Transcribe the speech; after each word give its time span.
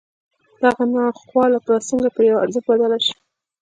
دغه 0.63 0.83
ناخواله 0.95 1.59
به 1.65 1.73
څنګه 1.89 2.09
پر 2.15 2.23
يوه 2.29 2.41
ارزښت 2.43 2.65
بدله 2.69 2.97
شي. 3.05 3.15